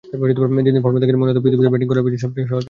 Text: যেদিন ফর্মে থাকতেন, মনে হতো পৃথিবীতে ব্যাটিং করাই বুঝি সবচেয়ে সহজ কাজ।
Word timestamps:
যেদিন 0.65 0.81
ফর্মে 0.85 0.99
থাকতেন, 1.01 1.19
মনে 1.21 1.31
হতো 1.31 1.41
পৃথিবীতে 1.43 1.71
ব্যাটিং 1.73 1.87
করাই 1.89 2.05
বুঝি 2.05 2.17
সবচেয়ে 2.25 2.45
সহজ 2.47 2.51
কাজ। 2.53 2.59